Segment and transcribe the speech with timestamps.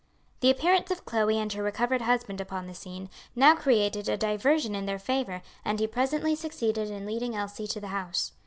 [0.39, 4.73] The appearance of Chloe and her recovered husband upon the scene, now created a diversion
[4.73, 8.31] in their favor, and he presently succeeded in leading Elsie to the house.